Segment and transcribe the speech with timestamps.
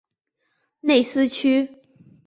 [0.79, 1.69] 内斯屈。